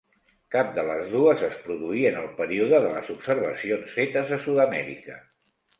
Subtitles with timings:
[0.53, 5.25] Cap de les dues es produí en el període de les observacions fetes a Sud-amèrica.